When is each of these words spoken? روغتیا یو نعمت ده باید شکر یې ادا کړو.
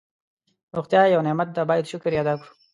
روغتیا 0.75 1.01
یو 1.05 1.21
نعمت 1.27 1.49
ده 1.55 1.61
باید 1.69 1.89
شکر 1.91 2.11
یې 2.13 2.19
ادا 2.21 2.33
کړو. 2.39 2.51